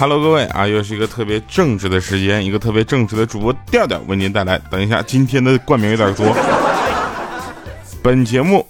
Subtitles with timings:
[0.00, 4.58] ，Hello，各位啊，又是一个特别正直的时间，一个特别正直的主播调调为您带来。
[4.70, 6.34] 等一下，今天的冠名有点多。
[8.02, 8.66] 本节目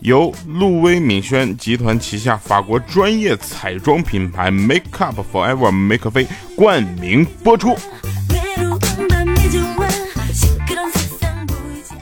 [0.00, 6.26] 由路威敏轩集团旗下法国专业彩妆品牌 Make Up Forever Make 菲
[6.56, 7.78] 冠名播出。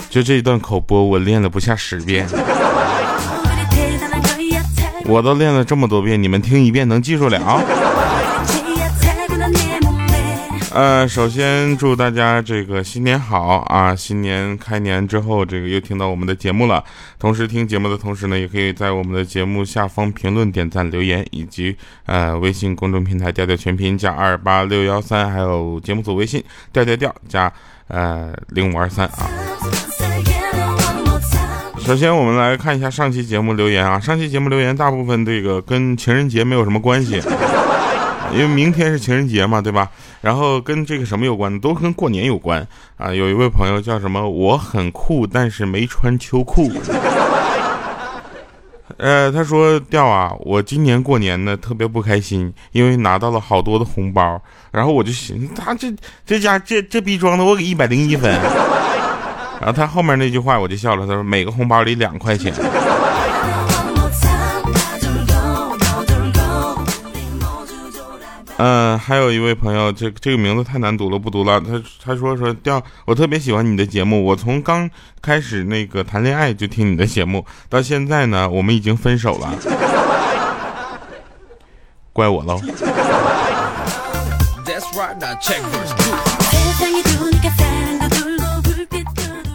[0.09, 2.27] 就这一段口播，我练了不下十遍。
[5.05, 7.39] 我都练了这么多遍，你们听一遍能记住了？
[10.73, 13.93] 呃，首先祝大家这个新年好啊！
[13.95, 16.83] 新年开年之后，这个又听到我们的节目了。
[17.19, 27.53] 同时听节目的同时呢，也可以在我们的节目下方评论、点赞、留言，以及呃微信公众平台调调全拼加二八六幺三，还有节目组微信调调调加
[27.89, 29.29] 呃零五二三啊。
[31.81, 33.99] 首先，我们来看一下上期节目留言啊。
[33.99, 37.21] 上期节目留言大部分这个跟情人节没有什么关系，
[38.33, 39.91] 因为明天是情人节嘛，对吧？
[40.21, 43.13] 然后跟这个什么有关都跟过年有关啊。
[43.13, 44.29] 有一位朋友叫什么？
[44.29, 46.71] 我很酷，但是没穿秋裤。
[48.99, 54.41] 呃，他说掉啊，我今年过年呢特别不开心，因为拿到了好多的红包。
[54.71, 55.91] 然后我就寻思，他这
[56.27, 58.31] 这家这这逼装的，我给一百零一分。
[59.59, 62.53] 然后他后面那句话我就笑了，他说每个红包里两块钱。
[68.63, 71.59] 嗯，还有一位朋友，这这个名字太难读了，不读了。
[71.59, 74.91] 他他说说调，我特别喜欢你的节目，我从刚
[75.23, 79.55] 开始那个谈恋爱就听你的节目，到现在呢，我们已经分手了，
[82.13, 82.61] 怪我喽。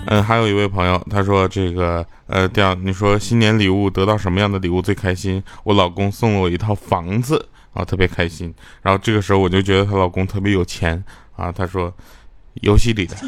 [0.07, 5.43] 嗯，还有一位朋友，他说这个呃，调你说新年礼物得到什么样的礼物最开心？
[5.63, 8.51] 我老公送了我一套房子啊，特别开心。
[8.81, 11.03] 然后这个时候我就觉得她老公特别有钱
[11.35, 11.51] 啊。
[11.51, 11.93] 他说，
[12.61, 13.15] 游戏里的。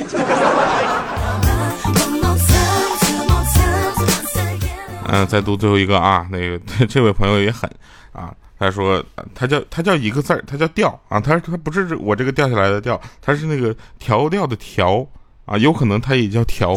[5.09, 6.59] 嗯，再读最后一个啊，那个
[6.89, 7.69] 这位朋友也狠
[8.11, 9.03] 啊，他说
[9.35, 15.07] 他叫他叫一个字儿，他叫调啊，他他不是我这个掉下来的调，他是那个调调的调。
[15.45, 16.75] 啊，有可能他也叫调。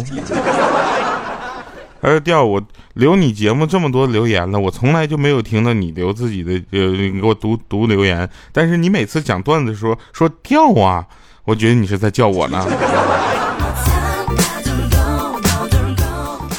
[2.02, 2.62] 他说：“调，我
[2.94, 8.28] 留你节目这么多留言了，我从来就没有听到你留自己的，呃，给我读读留言。
[8.52, 11.06] 但是你每次讲段子说说调啊，
[11.44, 12.66] 我觉得你是在叫我呢。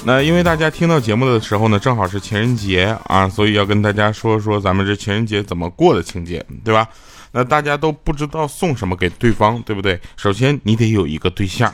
[0.04, 6.88] 那因为大家听到节目的时候呢，正好是情人节啊，所以要跟大家说说咱们这情人节怎么过的情节，对吧？”
[7.34, 9.98] 那大家都不知道送什么给对方，对不对？
[10.18, 11.74] 首先你得有一个对象，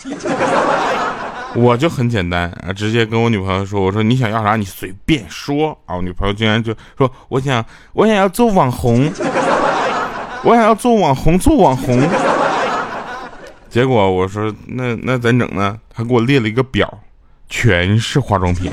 [1.60, 5.96] 我就很简单啊，直接跟我女朋友说，我说你想要啥，你随便说啊。
[5.96, 9.12] 我女朋友竟然就说，我想我想要做网红，
[10.46, 12.00] 我想要做网红，做网红。
[13.70, 15.76] 结果我说那那怎整呢？
[15.90, 17.00] 他给我列了一个表，
[17.50, 18.72] 全是化妆品。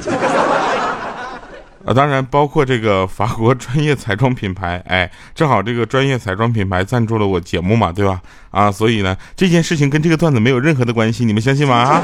[1.87, 8.21] 啊，当然包括这个法国专业彩妆品牌，哎，正好这个专业彩妆品牌赞助了我节目嘛，对吧？
[8.51, 11.77] 啊，所以呢，这件事情跟这个段子没有任何的关系，你们相信吗？
[11.77, 12.03] 啊，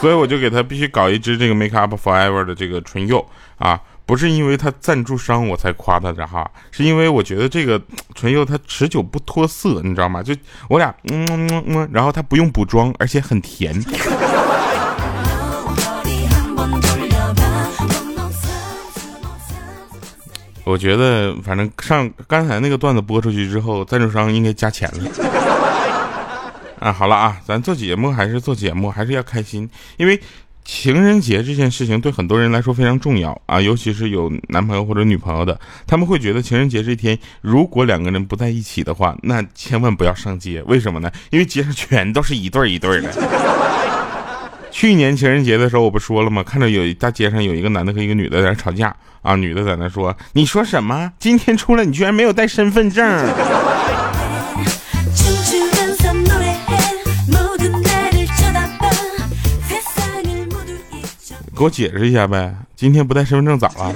[0.00, 3.24] 所以我就给他必须搞一支这个 Make Up Forever 的这个唇釉
[3.58, 7.78] 啊，不是因为他赞助商我才夸他的哈，是因为我觉得这个
[8.14, 10.22] 唇釉它持久不脱色，你知道吗？
[10.22, 10.34] 就
[10.68, 13.78] 我俩嗯嗯嗯，然后它不用补妆，而且很甜。
[20.64, 25.59] 我觉得，反正上刚才那个段子播出去之后，赞助商应该加钱了。
[26.80, 29.68] 啊，好了啊，咱做节目还是做节目，还是要开心。
[29.98, 30.18] 因为
[30.64, 40.62] 情人节这件事情对很多人来说非常重要啊，尤其是有男朋友或者女朋友的，他们会觉得情人节这天，如果两个人不在一起的话，那千万不要上街。
[40.62, 41.12] 为什么呢？
[41.28, 43.12] 因为街上全都是一对一对的。
[44.70, 46.42] 去年情人节的时候，我不说了吗？
[46.42, 48.94] 看着有大街上有一个男的和一个女的在那吵架。
[49.22, 51.12] 啊，女的在那说：“你说什么？
[51.18, 53.04] 今天出来你居然没有带身份证？”
[61.60, 63.94] 给我解释一下呗，今天不带身份证咋了？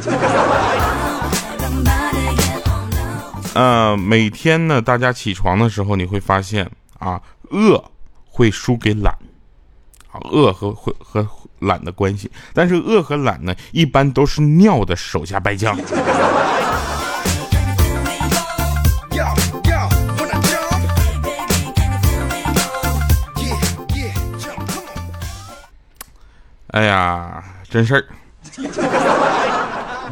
[3.55, 7.19] 呃，每天呢，大家起床的时候你会发现啊，
[7.49, 7.83] 饿
[8.29, 9.17] 会输给懒。
[10.31, 11.27] 饿和会和
[11.61, 15.75] 懒的关系，但是饿和懒呢，一般都是尿的手下败将。
[26.69, 27.43] 哎呀，
[27.75, 28.07] 真事儿。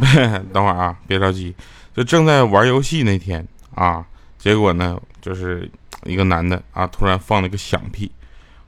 [0.52, 1.54] 等会儿啊，别着急，
[1.94, 4.04] 就正在玩游戏那天啊，
[4.36, 5.70] 结果呢，就是
[6.02, 8.10] 一个男的啊，突然放了个响屁，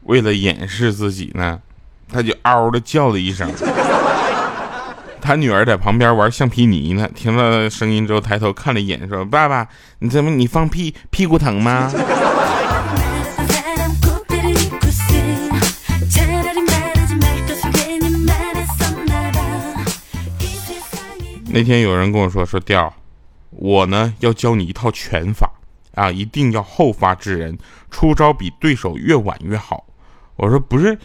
[0.05, 1.61] 为了掩饰自己呢，
[2.09, 3.51] 他就嗷的叫了一声。
[5.21, 9.67] 他女儿在旁边玩橡皮泥呢，听了声音之后抬头看了一眼，说：“爸爸，
[9.99, 11.91] 你怎么你放屁屁股疼吗？”
[21.55, 22.93] 那天有人跟我说：“说调，
[23.51, 25.49] 我呢要教你一套拳法
[25.95, 27.57] 啊，一定要后发制人，
[27.93, 29.85] 出招比对手越晚越好。”
[30.35, 30.99] 我说：“不是。”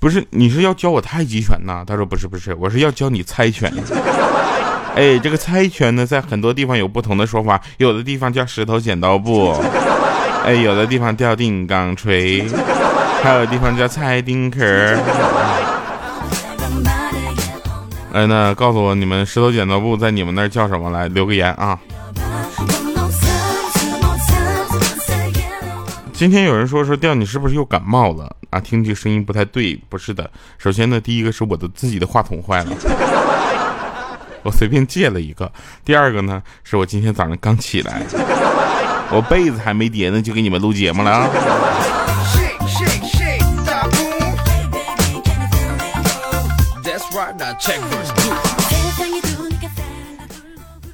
[0.00, 1.84] 不是，你是要教我太极拳呐？
[1.84, 3.70] 他说不是，不是，我是要教你猜拳。
[4.96, 9.52] 哎，这个猜拳呢，在很多地方有不同的说法，有的地方叫石头剪刀布，
[10.46, 12.46] 哎，有的地方叫定钢锤，
[13.22, 14.58] 还有地方叫猜丁壳。
[18.12, 20.90] 哎，那告诉我你们石头剪刀布在你们那儿叫什么？
[20.90, 21.78] 来留个言啊。
[26.12, 28.58] 今天有人说说调你是不是又感冒了啊？
[28.58, 30.28] 听这声音不太对，不是的。
[30.56, 32.72] 首先呢，第一个是我的自己的话筒坏了，
[34.42, 35.52] 我随便借了一个。
[35.84, 38.02] 第二个呢，是我今天早上刚起来，
[39.12, 41.28] 我被子还没叠呢，就给你们录节目了啊。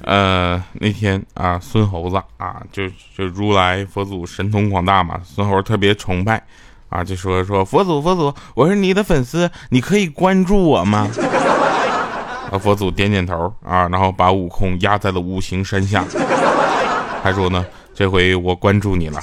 [0.01, 2.87] 呃，那天啊，孙猴子啊，就
[3.17, 6.41] 就如来佛祖神通广大嘛，孙猴特别崇拜，
[6.89, 11.09] 啊，就说说佛祖佛祖，我是你的粉丝，你可以关注我吗？
[12.51, 16.03] 啊，佛祖点点头啊，然后把悟空压在了五行山下，
[17.23, 19.19] 还说呢，这回我关注你了。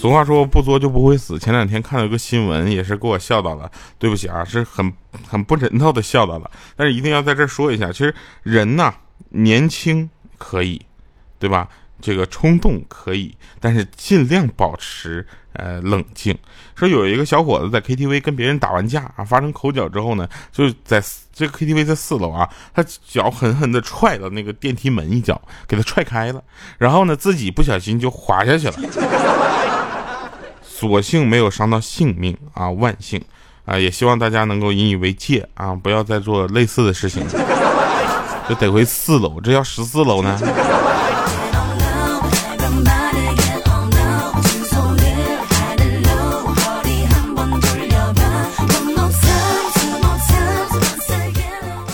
[0.00, 1.38] 俗话说不作就不会死。
[1.38, 3.70] 前两天看到一个新闻，也是给我笑到了。
[3.98, 4.90] 对不起啊，是很
[5.28, 6.50] 很不人道的笑到了。
[6.74, 8.94] 但是一定要在这说一下，其实人呐，
[9.28, 10.08] 年轻
[10.38, 10.80] 可以，
[11.38, 11.68] 对吧？
[12.00, 16.34] 这个冲动可以，但是尽量保持呃冷静。
[16.74, 25.38] 说有一个小伙子在 KTV 跟别人打完架啊，发生口角之后呢，就在这个 KTV 在四楼啊，他脚狠狠的踹了那个电梯门一脚，
[25.68, 26.42] 给他踹开了，
[26.78, 29.79] 然后呢自己不小心就滑下去了。
[30.88, 33.20] 所幸没有伤到性命啊，万幸
[33.66, 33.78] 啊！
[33.78, 37.22] 也希望大家能够引以为戒啊，不要再做类似的事情。
[38.48, 40.40] 这得回四楼，这要十四楼呢。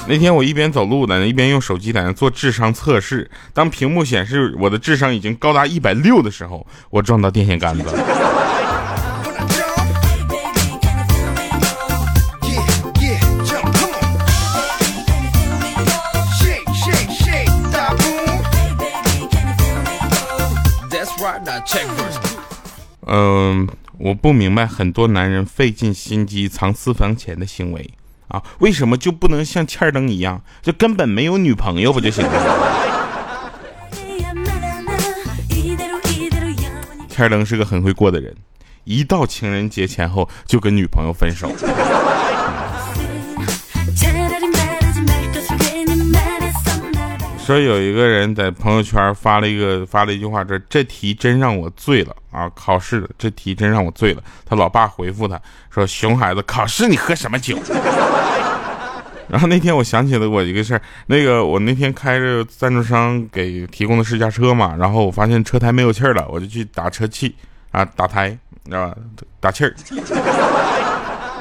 [0.08, 3.28] 那天我一边走路呢，一边用手机在那做智商测试。
[3.52, 7.84] 当屏幕显示我的智商已经高达一百六的时候，我撞到电线杆子。
[23.06, 23.68] 嗯，
[23.98, 27.90] 我不明白很多男人费尽心机藏私房钱的行为
[28.28, 32.32] 啊，为什么就不能像欠灯一样，就根本没有女朋友不就行了？
[37.08, 38.34] 欠灯是个很会过的人，
[38.84, 41.50] 一到情人节前后就跟女朋友分手。
[47.46, 52.50] 说有一个人在朋友圈发了一个发了一句话，这这题真让我醉了啊！
[52.56, 54.22] 考试这题真让我醉了。
[54.44, 57.56] 他老爸回复他说：“熊孩子，考试你喝什么酒？”
[59.30, 67.32] 然后那天我想起了我一个事儿，那个我那天开着赞助商给提供的试驾车嘛，然后我发现车胎没有气儿了，我就去打车气
[67.70, 68.96] 啊，打胎，你知道吧？
[69.38, 69.72] 打气儿。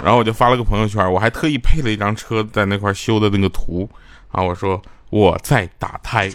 [0.03, 3.89] 然后我就发了个朋友圈，我还特意配了一张车在那块修的那个图
[4.31, 4.79] 啊，我说。
[5.15, 6.29] 我在打胎，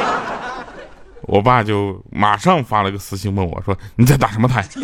[1.28, 4.64] 我爸就马上发了个私信问我说：“你在打什么胎？”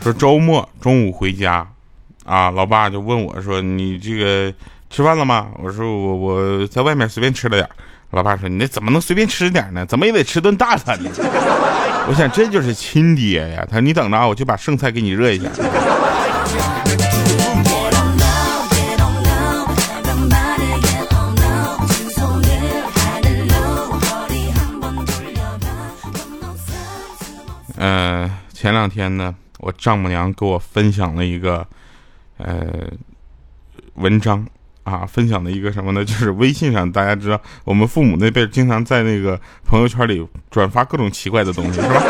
[0.00, 1.66] 说周末中午回家，
[2.24, 4.54] 啊，老爸就问我说：“你这个
[4.90, 7.68] 吃饭了吗？”我说：“我我在外面随便吃了点。”
[8.12, 9.84] 老爸说：“你那怎么能随便吃点呢？
[9.86, 11.10] 怎么也得吃顿大餐呢。
[12.08, 13.66] ”我想这就是亲爹呀。
[13.68, 15.48] 他说：“你等着啊，我就把剩菜给你热一下。”
[27.80, 31.64] 嗯，前两天呢，我丈母娘给我分享了一个
[32.38, 32.66] 呃
[33.94, 34.44] 文章
[34.88, 36.02] 啊，分享的一个什么呢？
[36.06, 42.02] 就是微信上大家知道，我们父母那辈经常在那个朋友圈里转发各种奇怪的东西，是吧？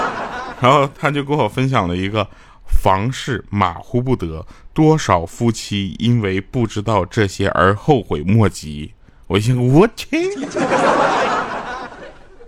[0.60, 2.26] 然后他就给我分享了一个
[2.66, 8.92] 房事马虎不得，多少夫妻因为不知道这些而后悔莫及。
[9.26, 10.08] 我一听，我去，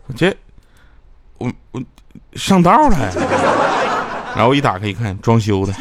[0.07, 0.37] 我这
[1.39, 1.83] 我我
[2.35, 2.97] 上道了，
[4.37, 5.73] 然后一打开一看，装修的。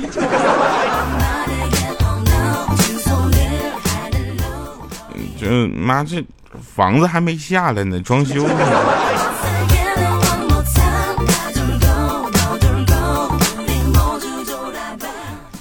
[5.45, 6.23] 嗯妈这
[6.61, 8.55] 房子还没下来呢，装修呢。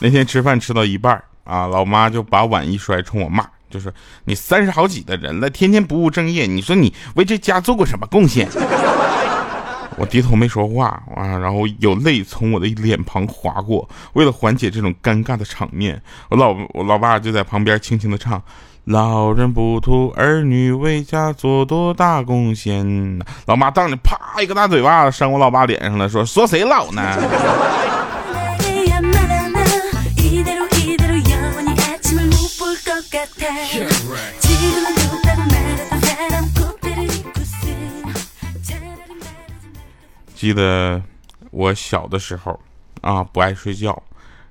[0.00, 3.46] 那天吃饭吃到一半啊，老妈就把碗一摔，冲我骂。
[3.70, 3.90] 就说
[4.24, 8.48] 你三十好几的人了，天天不务正业，你说你为这家做过什么贡献？
[10.12, 13.88] 低头没说话啊，然后有泪从我的脸庞划过。
[14.12, 18.42] 为了缓解这种尴尬的场面，我老我老爸就在旁边轻轻的唱
[18.85, 27.02] ：“老人不图儿女为家做多大贡献。”老妈当着啪一个大嘴巴子扇我老爸脸上了，说：“说谁老呢？”
[40.42, 41.00] 记得
[41.52, 42.58] 我小的时候
[43.00, 44.02] 啊，不爱睡觉，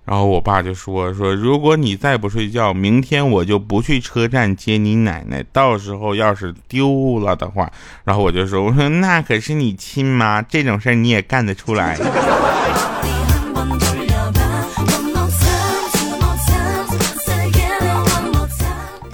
[0.06, 5.44] 然后我爸就说说，如果你再不睡觉，明天我就不去车站接你奶奶。
[5.52, 7.70] 到时候要是丢了的话，
[8.06, 11.98] 然后我就说，我说那可是你亲妈，这种事儿你也干得出来。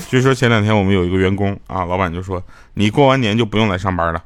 [0.07, 2.39] 据说前两天我们有一个员工啊，老板就说
[2.75, 4.23] 你过完年就不用来上班了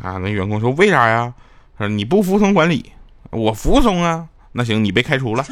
[0.00, 0.16] 啊。
[0.18, 1.34] 那员工说为啥呀？
[1.78, 2.92] 说你不服从管理，
[3.30, 4.26] 我服从啊。
[4.50, 5.46] 那行，你被开除了。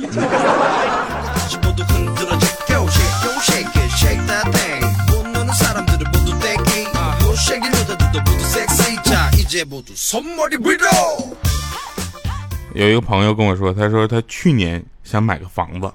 [12.75, 15.89] 有一个朋友跟我说，他说他去年想买个房子，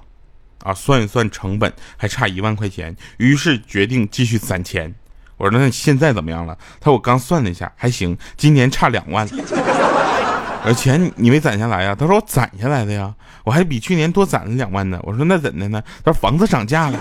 [0.64, 4.94] 啊，算一算成本还差一万块钱，于是决定继续攒钱。
[5.36, 6.56] 我说那现在怎么样了？
[6.80, 9.28] 他说我刚算了一下，还行，今年差两万。
[10.64, 11.96] 而钱你没攒下来呀？
[11.98, 13.12] 他说我攒下来的呀，
[13.44, 14.98] 我还比去年多攒了两万呢。
[15.02, 15.82] 我说那怎的呢？
[16.04, 16.98] 他说房子涨价了。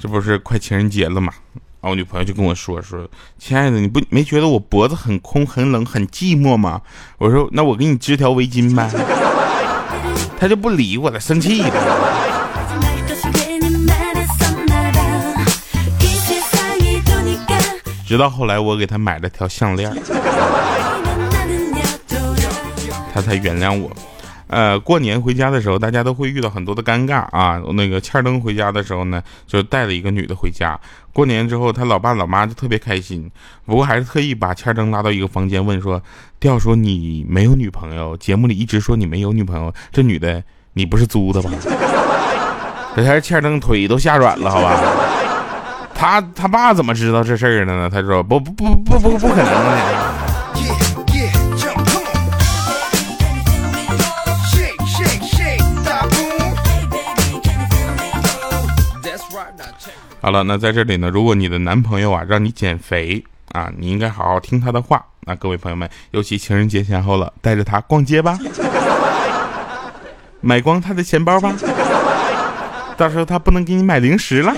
[0.00, 1.32] 这不是快情人节了吗？
[1.80, 6.80] 啊，我女朋友就跟我说说，亲爱的，你不没觉得我脖子很空、很冷、很寂寞吗？
[7.18, 8.88] 我说那我给你织条围巾呗。
[10.38, 12.37] 他就不理我了，生气了。
[18.08, 19.94] 直到后来，我给他买了条项链，
[23.12, 23.90] 他才原谅我。
[24.46, 27.60] 呃，过年回家的时候，大家都会遇到很多的尴尬啊。
[27.74, 30.80] 那个欠灯回家的时候呢，就带了一个女的回家。
[31.12, 33.30] 过年之后，他老爸老妈就特别开心，
[33.66, 36.02] 不过还是特意把欠灯拉到一个房间，问说
[36.40, 38.16] ：“调说你没有女朋友？
[38.16, 41.50] 节目里一直说你没有女朋友，这女的你不是租的吧？”
[42.96, 44.80] 这才是欠灯腿都吓软了，好吧？
[45.98, 47.90] 他他爸怎么知道这事儿的呢？
[47.92, 49.78] 他说不不不不不不可能的。
[60.20, 65.04] 好了，那在这里呢，如果你的男朋友啊让你减肥啊，你应该好好听他的话。
[65.26, 68.38] 那各位朋友们，尤其情人节前后了，带着他逛街吧，
[70.40, 71.52] 买光他的钱包吧，
[72.96, 74.54] 到时候他不能给你买零食了。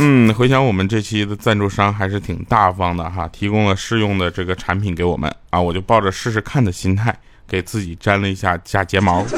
[0.00, 7.12] 嗯，回想我们这期的赞助商还是挺大方的哈，提供了试用的这个产品给我们啊，我就抱着试试看的心态，
[7.48, 9.24] 给自己粘了一下假睫毛。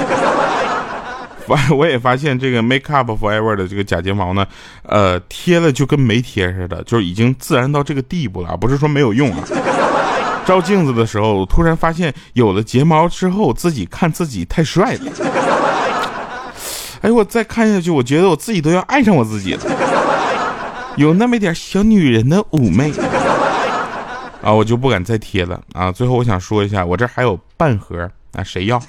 [1.47, 4.47] 发我也发现这个 Make Up Forever 的这个假睫毛呢，
[4.83, 9.43] 呃，贴了就跟没贴似的，就是已经自然到这个地步了，不是说没有用啊。
[10.47, 15.11] 照镜子的时候，突然发现有了睫毛之后，自己看自己太帅了。
[17.02, 19.62] 哎，我再看下去，我觉得我自己都要爱上我自己了，
[20.97, 22.92] 有那么一点小女人的妩媚
[24.42, 25.92] 啊，我就不敢再贴了啊。
[25.92, 28.80] 最后我想说一下，我这还有半盒啊，谁要？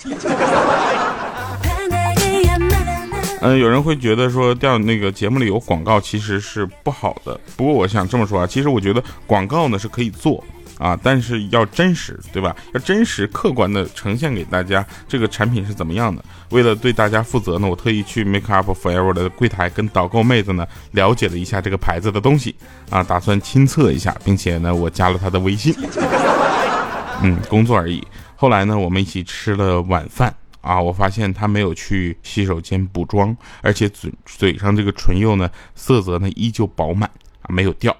[3.41, 10.43] 嗯，有人会觉得说掉那个节目里有广告其实是不好的，不过我想这么说啊，其实我觉得广告呢是可以做
[10.82, 12.56] 啊，但是要真实，对吧？
[12.74, 16.24] 要真实客观的呈现给大家这个产品是怎么样的。
[16.50, 22.56] 为了对大家负责呢，我特意去 Make Up Forever 的柜台跟导购妹子呢了解了一下这个牌子的东西
[22.90, 25.72] 啊，打算亲测一下，并且呢，我加了她的微信。
[27.22, 28.04] 嗯，工作而已。
[28.36, 37.08] 后来呢，我们一起吃了晚饭啊，我发现她没有去洗手间补妆，而且嘴嘴上这个唇釉呢色泽呢依旧饱满
[37.44, 37.96] 啊，没有掉。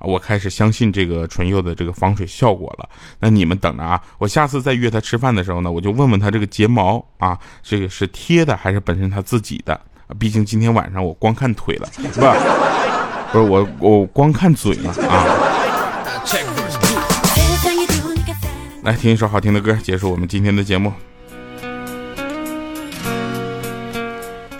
[0.00, 2.88] 我开始相信这个唇釉的这个防水效果了。
[3.18, 4.00] 那你们等着啊！
[4.18, 9.80] 我下次再约他吃饭的时候呢，我就问问他这个睫毛啊，这个是贴的还是本身他自己的？
[10.18, 15.24] 毕竟今天晚上我光看腿了，不，不是我我光看嘴了啊！
[18.82, 20.92] 来听一首好听的歌，结束我们今天的节目。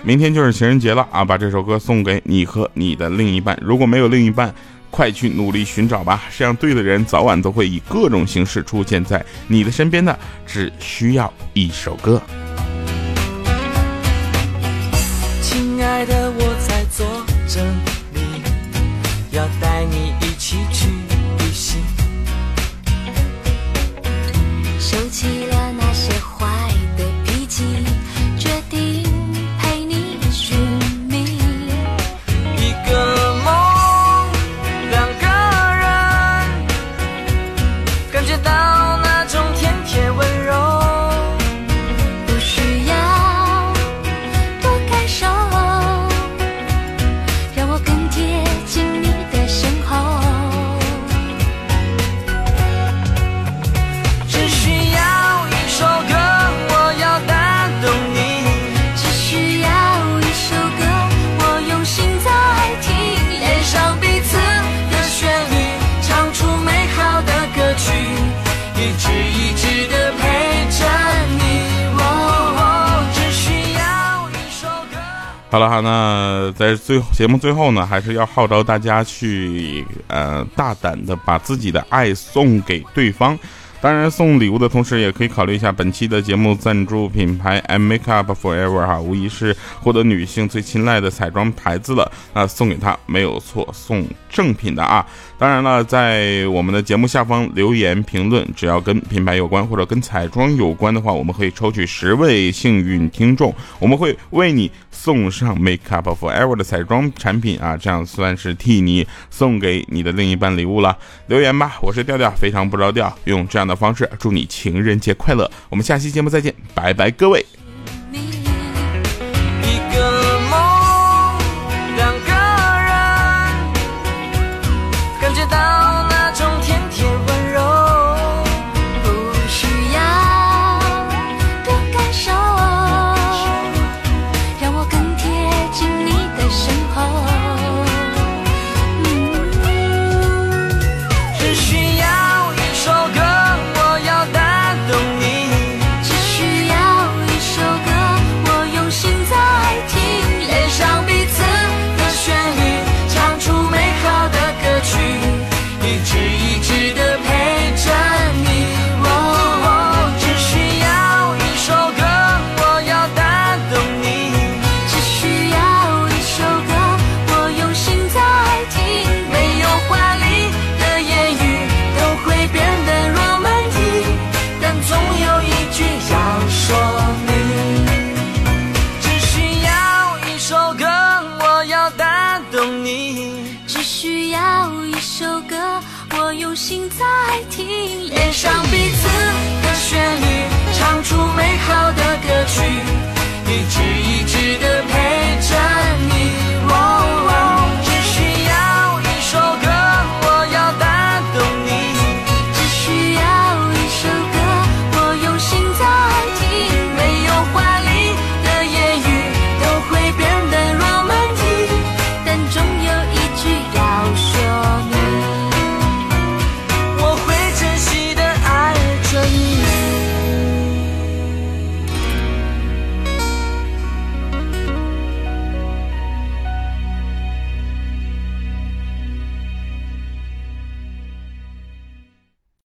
[0.03, 1.23] 明天就是情人节了啊！
[1.23, 3.57] 把这首歌送给你和你的另一半。
[3.61, 4.53] 如果没有另一半，
[4.91, 12.21] 快去努力寻找吧，这样对的人早晚都会以各种形式出现在你的身边的，只需要一首歌。
[15.41, 17.07] 亲爱的，我在做
[17.47, 17.65] 着
[18.13, 18.43] 你，
[19.31, 20.87] 要带你一起去
[21.39, 21.81] 旅行，
[24.77, 25.70] 收起了
[75.51, 83.37] 好了哈，那在最节目最后呢，还是要号召大家去呃大胆的把自己的爱送给对方。
[83.81, 92.11] 当然，送礼物的同时，也可以考虑一下本期的节目赞助品牌 M Make Up Forever 哈，无疑是获得女性最青睐的彩妆牌子了。
[92.31, 95.03] 那送给她没有错，送正品的啊。
[95.39, 110.95] 当然了，在我们的节目下方留言评论，只要跟品牌有关或者跟彩妆有关的话，我们可以抽取十位幸运听众，我们会为你送上 Make Up Forever 的彩妆产品啊，这样算是替你送给你的另一半礼物了。
[111.25, 115.49] 留言吧，我是调调，非常不着调，用这样的的方式祝你情人节快乐。
[115.69, 117.45] 我们下期节目再见，拜拜，各位。